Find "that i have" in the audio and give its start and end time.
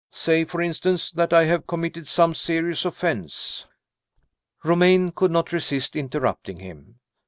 1.11-1.67